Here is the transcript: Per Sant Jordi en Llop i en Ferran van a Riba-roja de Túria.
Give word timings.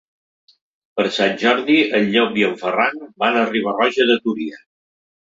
Per 0.99 1.03
Sant 1.17 1.35
Jordi 1.43 1.75
en 1.97 2.07
Llop 2.15 2.39
i 2.41 2.45
en 2.47 2.55
Ferran 2.63 2.97
van 3.25 3.39
a 3.43 3.45
Riba-roja 3.51 4.09
de 4.13 4.17
Túria. 4.25 4.59